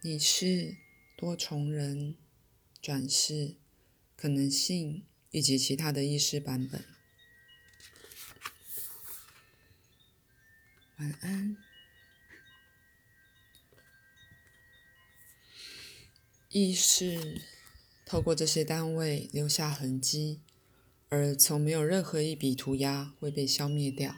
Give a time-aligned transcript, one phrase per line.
[0.00, 0.76] 你是
[1.16, 2.14] 多重人、
[2.80, 3.56] 转世、
[4.14, 6.84] 可能性以及其他的意识版本。
[10.98, 11.56] 晚安。
[16.50, 17.42] 意识
[18.06, 20.40] 透过这些单位留下痕迹，
[21.08, 24.14] 而从没有任何一笔涂鸦会被消灭掉。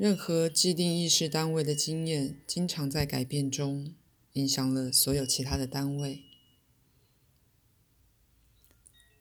[0.00, 3.94] 任何既定意识单位的经验，经常在改变中
[4.32, 6.22] 影响了所有其他的单位。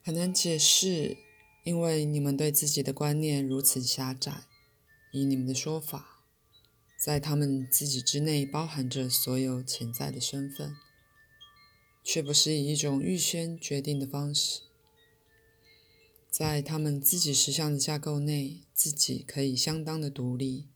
[0.02, 1.18] 很难解释，
[1.66, 4.46] 因为你们对自己的观念如此狭窄。
[5.12, 6.24] 以你们的说法，
[6.98, 10.78] 在他们自己之内包含着所有潜在的身份，
[12.02, 14.62] 却不是以一种预先决定的方式。
[16.30, 20.68] 在他们自己实相的架构内，自己可以相当的独立，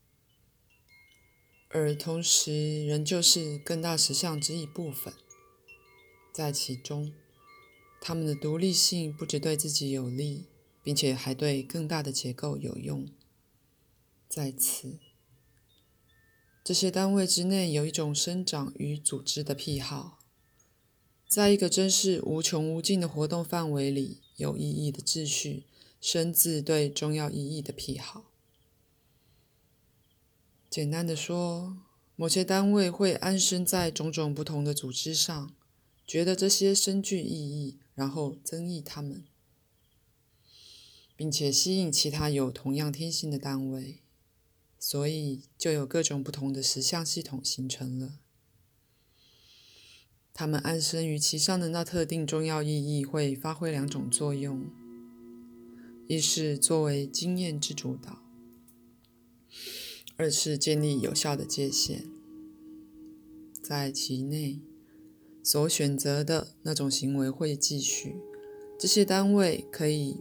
[1.69, 5.13] 而同时仍旧是更大实相之一部分。
[6.33, 7.13] 在其中，
[8.01, 10.47] 他们的独立性不只对自己有利，
[10.83, 13.07] 并且还对更大的结构有用。
[14.27, 14.97] 在此，
[16.63, 20.17] 这些单位之内有一种生长与组织的癖好，
[21.33, 24.19] 在一个真是无穷无尽的活动范围里。
[24.35, 25.63] 有意义的秩序，
[25.99, 28.25] 生自对重要意义的癖好。
[30.69, 31.75] 简单的说，
[32.15, 35.55] 某些单位会安身在种种不同的组织上，
[36.05, 39.23] 觉得这些深具意义，然后增益他们，
[41.15, 44.01] 并且吸引其他有同样天性的单位，
[44.77, 48.19] 所以就有各种不同的实相系统形成了。
[50.33, 54.65] 他们安身于其上的那特定重要意义会发挥两种作用：
[56.07, 58.23] 一是作为经验之主导，
[60.17, 62.05] 二是建立有效的界限。
[63.61, 64.59] 在其内
[65.43, 68.15] 所选择的那种行为会继续。
[68.79, 70.17] 这些单位可以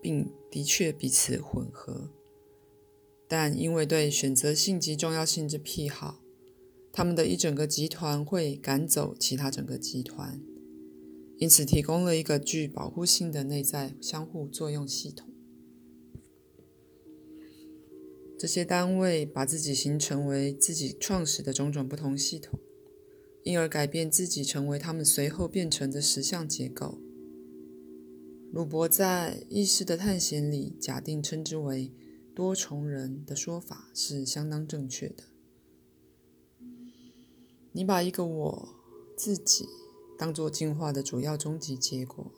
[0.00, 2.08] 并的确彼此混合，
[3.28, 6.21] 但因为对选择性及重要性之癖好。
[6.92, 10.38] 他们的一整个集团会赶走其他整个集团，
[11.38, 15.30] 因此提供了一个具保护性的内在相互作用系统。
[18.38, 22.60] 这些单位把自己形成为自己创始的种种不同系统，
[23.44, 27.00] 因而改变自己成为他们随后变成的实相结构。
[28.52, 31.90] 鲁伯在《意识的探险》里假定称之为
[32.34, 35.31] 多重人的说法是相当正确的。
[37.72, 38.68] 你把一个我
[39.16, 39.68] 自己
[40.18, 42.30] 当做进化的主要终极结果，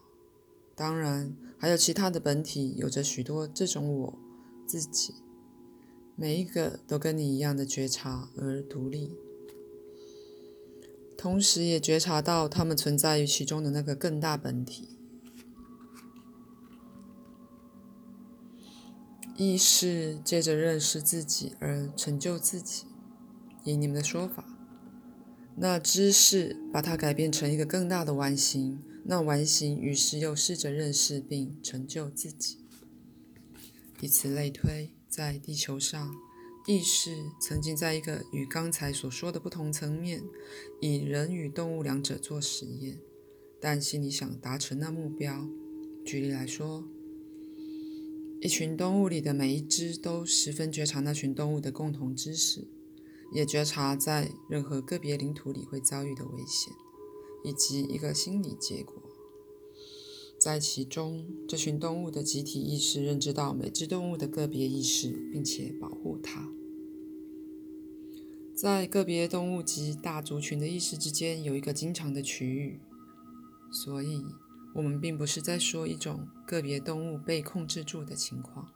[0.74, 4.18] 当然还有其他的本体有着许多这种我
[4.66, 5.14] 自己，
[6.16, 9.10] 每一个都跟你一样的觉察而独立，
[11.16, 14.88] 同时也觉察到他们存在于其中的那个更大本体。
[19.36, 22.84] 意识借着认识自己而成就自己，
[23.64, 24.53] 以你们的说法。
[25.56, 32.58] 那知识把它改变成一个更大的完形，那完形于是又试着认识并成就自己。
[34.00, 36.12] 以此类推，在地球上，
[36.66, 40.22] 意识曾经在一个与刚才所说的不同层面，
[40.80, 42.98] 以人与动物两者做实验，
[43.60, 45.48] 但心里想达成那目标。
[46.04, 46.84] 举例来说，
[48.40, 52.66] 一群动物里的每一只都十分觉察那群动物的共同知识。
[53.34, 56.72] 也觉察在任何个别领土里会遭遇的危险，
[57.42, 58.94] 以及一个心理结果。
[60.38, 66.48] 在其中，这群动物的集体意识认知到每只动物的个别意识，并且保护它。
[68.54, 72.78] 在个别动物及大族群的意识之间有一个经常的区域，
[73.72, 74.22] 所以
[74.76, 78.68] 我们并不是在说一种个别动物被控制住的情况。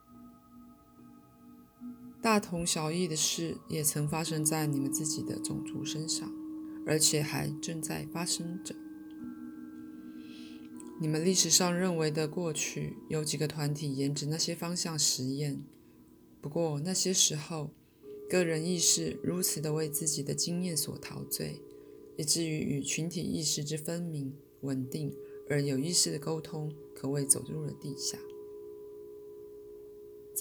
[2.20, 6.32] 大同小异的事也曾发生在你们自己的种族身上，
[6.84, 8.74] 而且还正在发生着。
[11.00, 15.62] 你们历史上认为的过去，有几个团体沿着那些方向实验。
[16.40, 17.70] 不过那些时候，
[18.28, 21.62] 个人意识如此的为自己的经验所陶醉，
[22.16, 25.14] 以至于与群体意识之分明、稳定
[25.48, 28.18] 而有意识的沟通，可谓走入了地下。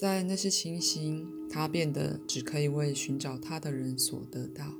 [0.00, 4.74] 在那些情形，他变得只可以为寻找他的人所得到，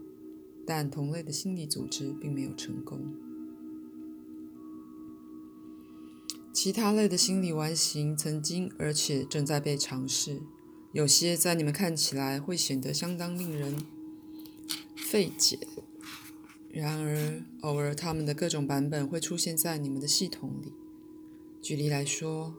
[0.64, 3.00] 但同类的心理组织并没有成功。
[6.52, 10.40] 其他类的心理完形曾经而且正在被尝试，
[10.92, 13.76] 有些在你们看起来会显得相当令人
[14.94, 15.58] 费解
[16.70, 20.72] 然而，偶尔他们的各种版本会出现在你们的系统里。
[21.60, 22.54] 举例来说，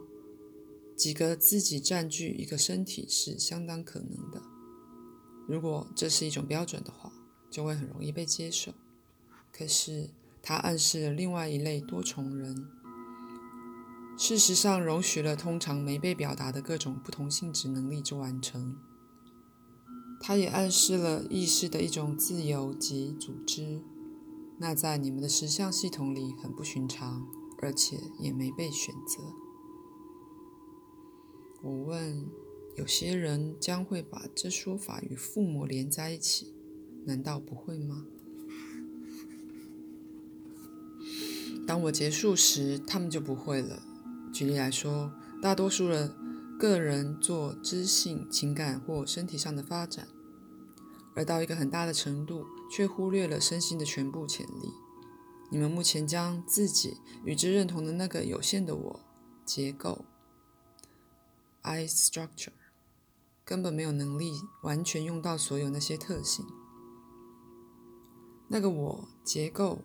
[1.00, 4.42] 几个自己占据一个身体是相当可能的。
[5.48, 7.10] 如果这是一种标准的话，
[7.50, 8.74] 就会很容易被接受。
[9.54, 10.10] 可是，
[10.44, 12.68] 它暗示了另外一类多重人，
[14.18, 18.76] 事实上容许了通常没被表达的各种不同性质能力之完成。
[20.20, 23.82] 它也暗示了意识的一种自由及组织。
[24.58, 27.26] 那在你们的实相系统里很不寻常，
[27.62, 29.24] 而且也没被选择。
[31.62, 32.26] 我问：
[32.76, 36.54] 有些人将会把这说法与父母连在一起，
[37.06, 38.06] 难道不会吗？
[41.68, 43.84] 当我结束时，他们就不会了。
[44.34, 45.12] 举例来说，
[45.42, 46.14] 大多数人
[46.58, 50.08] 个人做知性、情感或身体上的发展，
[51.16, 52.46] 而到一个很大的程度。
[52.72, 54.72] 却忽略了身心的全部潜力。
[55.50, 59.00] 你们目前将自己与之认同的那个有限的我
[59.44, 60.06] 结构
[61.62, 62.54] （I structure）
[63.44, 64.34] 根本没有能力
[64.64, 66.46] 完全用到所有那些特性。
[68.48, 69.84] 那个我结构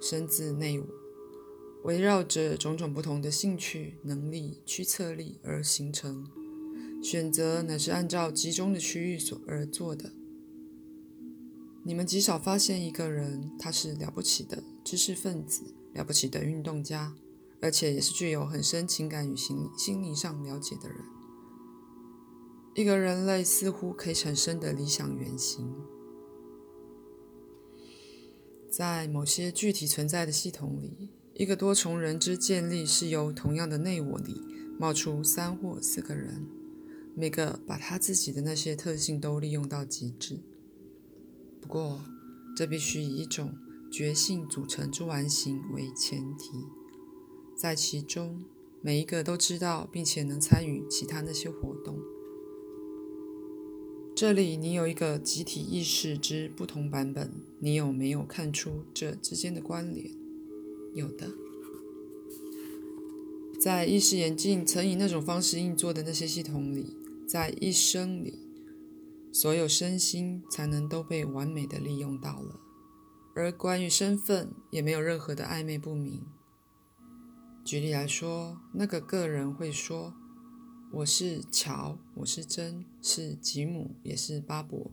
[0.00, 0.86] 生自内我，
[1.84, 6.30] 围绕着种种不同的兴趣、能力、驱策力而形成。
[7.02, 10.12] 选择乃是按照集中的区域所而做的。
[11.82, 17.14] 你们极少发现一个人，他是了不起的知识分子，了不起的运动家，
[17.60, 20.98] 而且也是具有很深情感与心心灵上了解的人。
[22.74, 25.72] 一个人类似乎可以产生的理想原型，
[28.68, 34.42] 在某些具体存在的系统里，一个多重人之建立是由同样的内我里
[34.76, 36.48] 冒出三或四个人，
[37.14, 40.40] 每个把他自己的那些特性都利用到极致。
[41.60, 42.00] 不过，
[42.56, 43.54] 这必须以一种
[43.88, 46.50] 觉性组成之完形为前提，
[47.56, 48.42] 在其中
[48.82, 51.96] 每一个都知道并且能参与其他那些活动。
[54.16, 60.08] 这里你有一个集体意识之不同版本，你有没有看出这之间的关联？
[60.94, 61.32] 有的，
[63.60, 66.96] 在意识眼镜曾以那种方式运作的那些系统里，
[67.26, 68.38] 在一生里。
[69.32, 72.60] 所有身心才能都被完美的利用到了，
[73.34, 76.22] 而关于身份也没有任何的暧昧不明。
[77.64, 80.14] 举例来说，那个个人会说
[80.96, 84.92] ：“我是乔，我是真，是吉姆，也是巴伯。”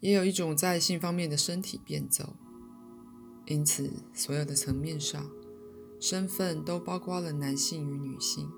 [0.00, 2.34] 也有一种在性方面的身体变奏，
[3.46, 5.30] 因此所有的层面上，
[6.00, 8.50] 身份都包括了男性与女性。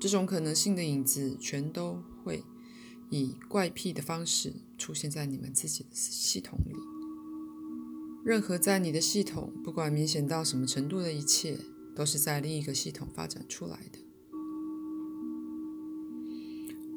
[0.00, 2.44] 这种可能性的影子全都会。
[3.10, 6.74] 以怪癖的方式出现在你们自己的系统里。
[8.24, 11.58] 任何在你的系统，不管明显到什么程度的一切，
[11.94, 13.98] 都是在另一个系统发展出来的。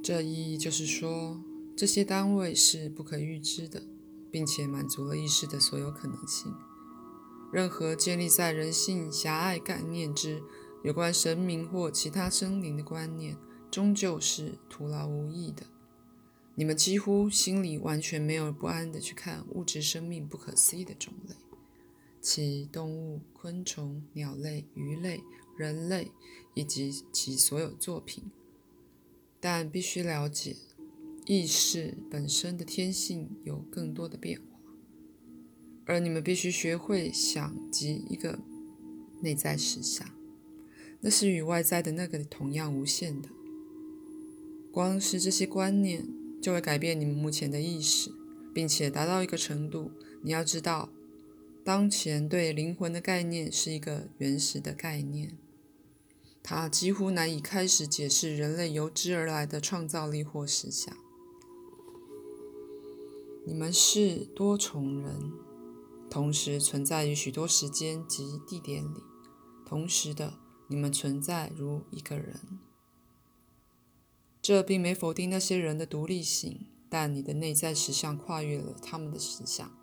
[0.06, 1.42] 这意义就是说，
[1.76, 3.82] 这些单位是不可预知的，
[4.30, 6.54] 并且满足了意识的所有可能性。
[7.52, 10.44] 任何建立在人性狭隘概念之
[10.84, 13.36] 有关神明或其他生灵的观念，
[13.72, 15.64] 终究是徒劳无益的。
[16.54, 21.34] 你们几乎心里完全没有不安的去看物质生命不可思议的种类，
[22.22, 25.24] 其动物、昆虫、鸟类、鱼类、
[25.58, 26.12] 人类
[26.54, 28.26] 以及其所有作品。
[29.46, 30.56] 但必须了解，
[31.28, 34.60] 意识本身的天性有更多的变化，
[35.86, 38.40] 而你们必须学会想及一个
[39.22, 40.10] 内在实相，
[41.02, 43.30] 那是与外在的那个同样无限的。
[44.72, 46.08] 光是这些观念。
[46.42, 48.12] 就会改变你们目前的意识，
[48.54, 49.90] 并且达到一个程度。
[50.22, 50.92] 你要知道，
[51.64, 55.36] 当前对灵魂的概念是一个原始的概念，
[56.48, 60.96] 它几乎难以开始解释人类由之而来的创造力或思想。
[63.48, 65.34] 你们是多重人，
[66.08, 69.02] 同时存在于许多时间及地点里，
[69.66, 70.36] 同时的，
[70.68, 72.60] 你们存在如一个人。
[74.40, 79.76] 这并没否定那些人的独立性，但你的内在实相跨越了他们的实相，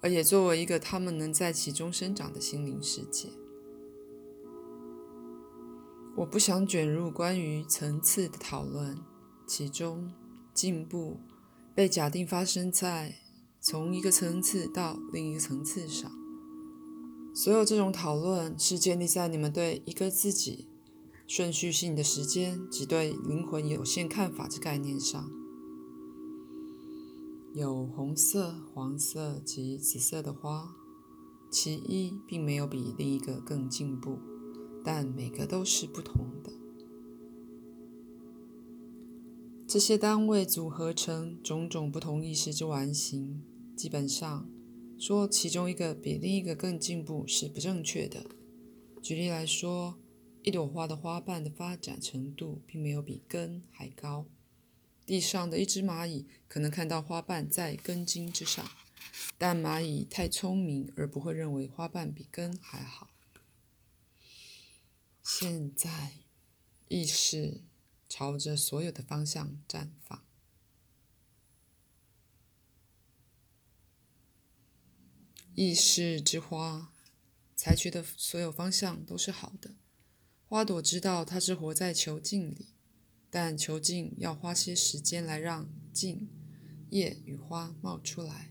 [0.00, 3.28] 而也作为一个他们能在其中生长的心灵世界。
[6.16, 8.98] 我不想卷入关于层次的讨论，
[9.46, 10.12] 其中
[10.52, 11.20] 进步
[11.74, 13.16] 被假定发生在
[13.60, 16.10] 从一个层次到另一个层次上。
[17.34, 20.66] 所有这种讨论是建立在你们对一个自己。
[21.28, 25.30] 顺序性的时间及对灵魂有限看法之概念上，
[27.54, 30.74] 有红色、黄色及紫色的花，
[31.48, 34.18] 其一并没有比另一个更进步，
[34.84, 36.52] 但每个都是不同的。
[39.66, 43.42] 这些单位组合成种种不同意识之完形，
[43.76, 44.50] 基本上
[44.98, 48.26] 说其中一个比另一个更进步是不正确的。
[49.00, 49.98] 举例来说，
[50.42, 54.26] 一朵花的花瓣的发展程度并没有比根还高。
[55.06, 58.64] 地上的一只蚂蚁可能看到花瓣在根茎之上，
[59.38, 63.09] 但蚂蚁太聪明而不会认为花瓣比根还好。
[65.22, 66.12] 现在，
[66.88, 67.62] 意识
[68.08, 70.24] 朝着所有的方向绽放，
[75.54, 76.92] 意识之花
[77.54, 79.76] 采取的所有方向都是好的。
[80.48, 82.74] 花朵知道它是活在球境里。
[83.32, 86.28] 但球茎要花些时间来让茎、
[86.88, 88.50] 叶与花冒出来。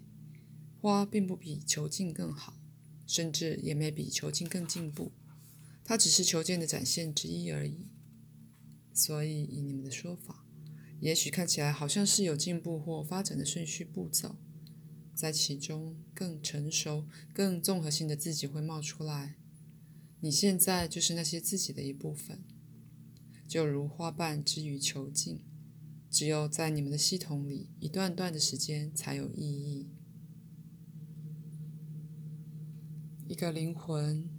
[0.80, 2.58] 花并不比球茎更好，
[3.06, 5.12] 甚至也没比球茎更进步，
[5.89, 7.88] 它只是球茎的展现之一而已。
[8.93, 10.46] 所以，以你们的说法，
[11.00, 14.36] 也许看起来好像是有进步或发展的顺序步骤，
[15.15, 19.38] 在其中更成熟、更综合性的自己会冒出来。
[20.19, 22.43] 你现在就是那些自己的一部分。
[23.48, 25.41] 就如花瓣之于球茎，
[26.12, 29.89] 只有在你们的系统里，一段段的时间才有意义。
[33.27, 34.29] 一个灵魂，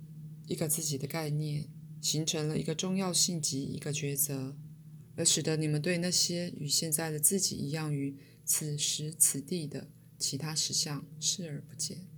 [0.50, 1.68] 一个自己的概念，
[2.00, 4.56] 形成了一个重要性及一个抉择，
[5.14, 9.88] 而使得你们对那些与现在的自己一样于此时此地的
[10.18, 12.08] 其他实相视而不见。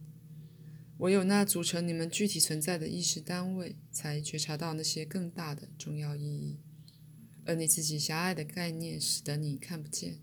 [0.96, 6.58] 唯有那组成你们具体存在的意识单位，才觉察到那些更大的重要意义。
[7.44, 10.20] 而你自己狭隘的概念使得你看不见，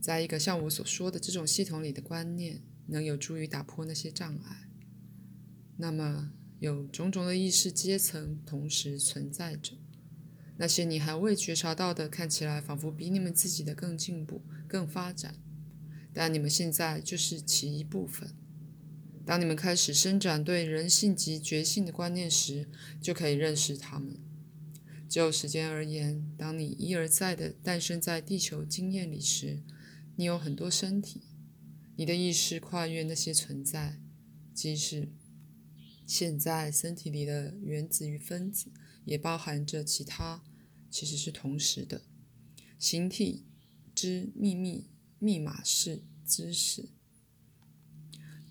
[0.00, 4.68] 在一个像我所说的这种系统里的观念，能有助于打破那些障碍。
[5.76, 9.76] 那么，有种种的意识阶层同时存在着，
[10.56, 15.34] 那些你还未觉察到的，看起来仿佛比你们自己的更进步、更发展，
[16.12, 18.30] 但你们现在就是其一部分。
[19.26, 22.68] 当你们开始伸展对人性及觉性的观念时，
[23.02, 24.16] 就可以认识他们。
[25.08, 29.62] 就时间而言，当你一而再的诞生在地球经验里时，
[30.16, 31.22] 你有很多身体，
[31.96, 34.00] 你的意识跨越那些存在，
[34.54, 35.08] 即使
[36.06, 38.70] 现在身体里的原子与分子
[39.04, 40.44] 也包含着其他，
[40.90, 42.02] 其实是同时的
[42.78, 43.44] 形体
[43.94, 46.90] 之秘密密码式知识。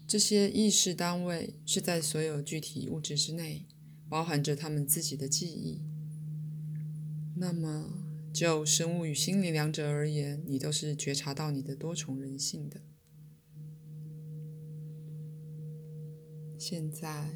[0.08, 3.66] 这些意识单位是在所有具体物质之内，
[4.08, 5.82] 包含着他们自己的记忆。
[7.38, 12.82] 那么，就生物与心理两者而言，你都是觉察到你的多重人性的。
[16.68, 17.30] 现在，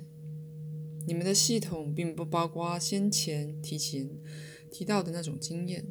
[1.05, 4.09] 你们的系统并不包括先前提前
[4.71, 5.85] 提到的那种经验。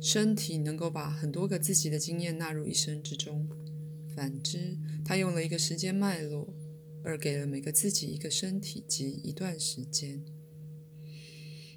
[0.00, 3.46] 身体能够把很多个自己的经验纳入一生之中，
[4.16, 6.54] 反之，它用了一个时间脉络，
[7.04, 10.24] 而给了每个自己一个身体及一段时间。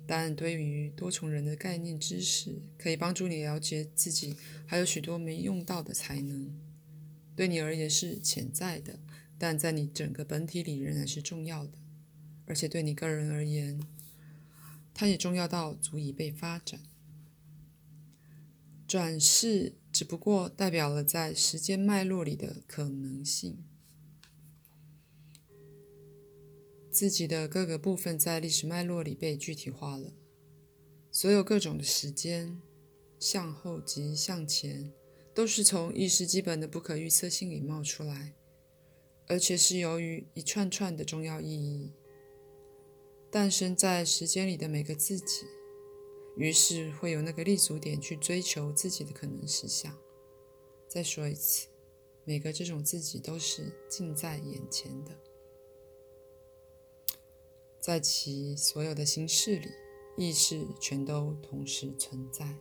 [0.07, 6.49] 但对于多重人的概念知识，可以帮助你了解自己还有许多没用到的才能。
[7.35, 8.99] 对你而言是潜在的，
[9.41, 11.79] 但在你整个本体里仍然是重要的。
[12.45, 13.81] 而且对你个人而言，
[14.93, 16.79] 它也重要到足以被发展。
[18.87, 23.57] 转世只不过代表了在时间脉络里的可能性。
[26.91, 30.13] 自己的各个部分在历史脉络里被具体化了。
[31.09, 32.61] 所有各种的时间，
[33.17, 34.93] 向后及向前，
[35.33, 38.35] 都是从意识基本的不可预测性里冒出来，
[39.31, 41.93] 而且是由于一串串的重要意义
[43.31, 45.45] 诞生在时间里的每个自己，
[46.35, 49.97] 于是会有那个立足点去追求自己的可能实相。
[50.85, 51.69] 再说一次，
[52.25, 55.17] 每个这种自己都是近在眼前的。
[57.79, 59.69] 在其所有的形式里，
[60.17, 62.57] 意识全都同时存在。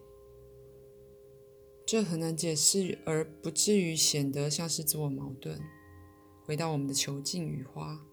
[1.84, 5.60] 这很难解释，而不至于显得像是自我矛盾。
[6.50, 8.04] 回到我们的囚禁与花，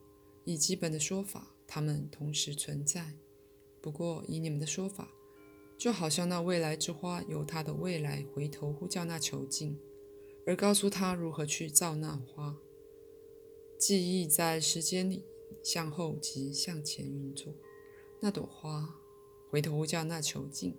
[0.45, 3.15] 以基本的说法，它们同时存在。
[3.81, 5.09] 不过，以你们的说法，
[5.75, 9.79] 就好像那未来之花由它的未来回头呼叫那囚禁，
[10.45, 12.55] 而告诉他如何去造那花。
[13.79, 15.25] 记忆在时间里。
[15.63, 17.51] 向后及向前运作，
[18.21, 18.99] 那朵花
[19.49, 20.77] 回头呼叫那囚禁，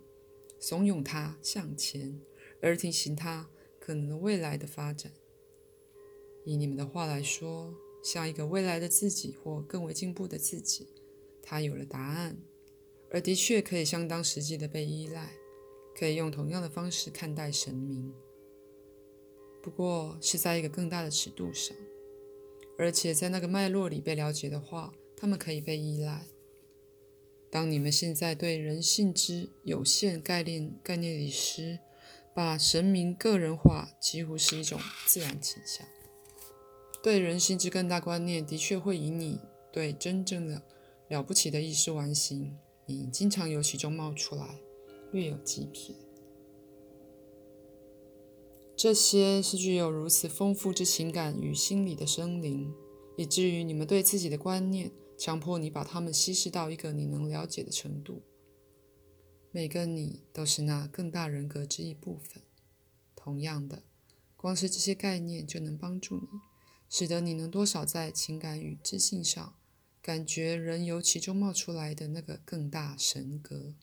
[0.60, 2.20] 怂恿它向前，
[2.62, 3.50] 而提醒它
[3.80, 5.12] 可能未来的发展。
[6.44, 10.86] 以你们的话来说，像一个未来的自己或更为进步的自己，
[11.42, 12.38] 他有了答案，
[13.10, 15.32] 而的确可以相当实际的被依赖，
[15.94, 18.12] 可以用同样的方式看待神明，
[19.62, 21.76] 不过是在一个更大的尺度上，
[22.78, 26.26] 而且在那个脉络里被了解的话，他们可以被依赖。
[27.50, 31.78] 当你们现在对人性之有限概念概念里时，
[32.34, 35.86] 把神明个人化几乎是一种自然倾向。
[37.02, 39.40] 对人性之更大观念的确会以你
[39.72, 40.62] 对真正的
[41.08, 44.60] 了不起的意识完形，你经常由其中冒出来，
[45.12, 45.94] 略有极撇。
[48.76, 52.72] 这些是具有如此丰富之情感与心理的生灵，
[53.16, 54.92] 以至于你们对自己的观念。
[55.16, 58.22] 强迫你把它们稀释到一个你能了解的程度。
[59.50, 62.44] 每个你都是那更大人格之一部分。
[63.16, 63.82] 同样的，
[64.36, 66.28] 光是这些概念就能帮助你，
[66.88, 69.54] 使得你能多少在情感与知性上
[70.00, 73.74] 感觉人由其中冒出来的那个更大神格。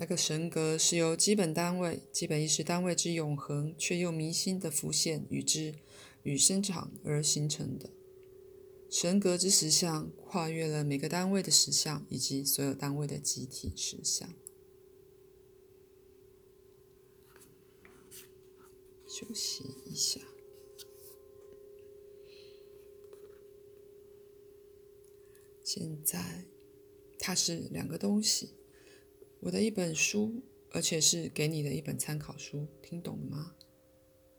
[0.00, 5.74] 那个神格是由基本单位、基本意识单位之永恒却又迷心的浮现与之
[6.22, 7.90] 与生长而形成的。
[8.88, 14.32] 神格之实相跨越了每个单位的实相以及所有单位的集体实相。
[19.18, 20.20] 休息一下。
[25.64, 26.44] 现在，
[27.18, 28.54] 它是两个东西。
[29.40, 33.56] 我的一本书，而且是给你的一本参考书，听懂了吗？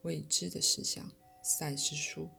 [0.03, 1.12] 未知的事项，
[1.43, 2.29] 赛事书。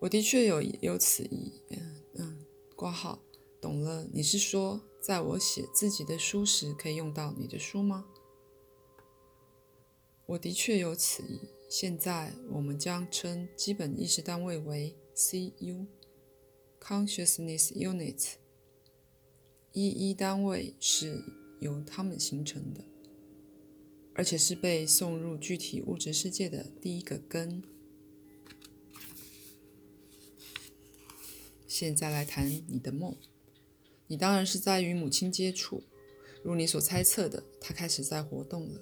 [0.00, 3.22] 我的确有有此意，嗯嗯，挂号，
[3.60, 4.08] 懂了。
[4.12, 8.04] 你是说，在我写自己的书时，可以用到你的书吗？
[10.26, 11.40] 我的确有此意。
[11.68, 18.34] 现在我们将称基本意识单位为 CU（Consciousness Unit）。
[19.72, 21.24] 一一单位是
[21.58, 22.84] 由它们形成的，
[24.14, 27.64] 而且是被送入具体物质世界的第一个根。
[31.66, 33.16] 现在来谈你的梦，
[34.06, 35.82] 你当然是在与母亲接触，
[36.44, 38.80] 如你所猜测的，她开始在活动了。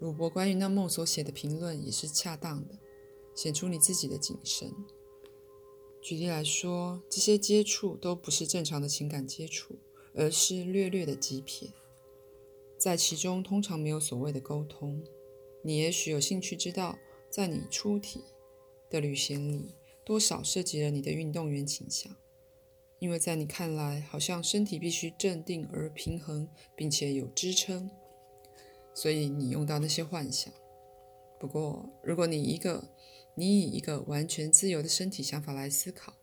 [0.00, 2.74] 鲁伯关于那梦所写的评论也是恰当的，
[3.36, 4.74] 显出你自己的谨慎。
[6.02, 9.78] 举例来说，这些接触都不是正常的情感接触。
[10.12, 11.68] 而是略略的极撇，
[12.76, 15.04] 在其中通常没有所谓的沟通。
[15.62, 16.98] 你也许有兴趣知道，
[17.30, 18.24] 在你出体
[18.90, 22.12] 的旅行里，多少涉及了你的运动员倾向，
[22.98, 27.88] 因为在你看来，好像身体必须镇定而平衡，并且有支撑，
[28.94, 30.52] 所以你用到那些幻想。
[31.38, 32.92] 不过，如果你一个
[33.34, 36.14] 你以一个完全自由的身体想法来思考。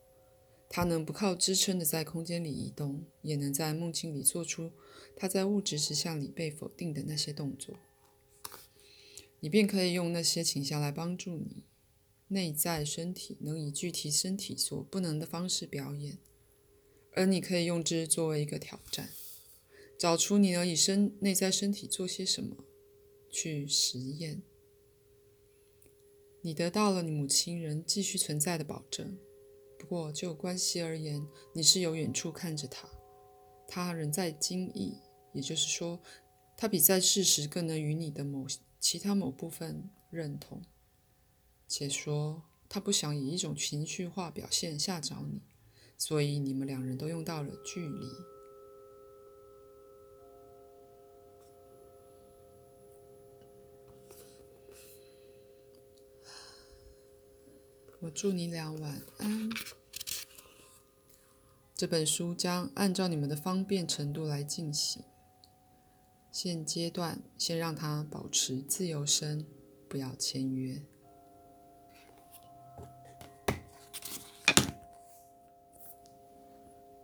[0.70, 4.74] 它能不靠支撑的在空间里移动，也能在梦境里做出
[5.16, 7.78] 它在物质实相里被否定的那些动作。
[9.40, 11.64] 你便可以用那些倾向来帮助你
[12.28, 16.18] 内在身体能以具体身体所不能的方式表演，
[17.14, 19.12] 而你可以用之作为一个挑战，
[19.98, 22.56] 找出你能以身内在身体做些什么
[23.32, 24.44] 去实验。
[26.42, 29.18] 你得到了你母亲仍继续存在的保证。
[29.80, 32.88] 不过，就关系而言，你是由远处看着他，
[33.68, 34.98] 他仍在惊异，
[35.34, 36.00] 也就是说，
[36.56, 38.48] 他比在世时更能与你的某
[38.80, 40.64] 其他某部分认同。
[41.68, 45.42] 且说，他不想以一种情绪化表现吓着你，
[45.98, 48.37] 所以你们两人都用到了距离。
[58.08, 59.50] 我祝你俩晚安。
[61.76, 65.04] 这本书将按照你们的方便程度来进行。
[66.32, 69.46] 现阶段，先让他保持自由身，
[69.90, 70.82] 不要签约。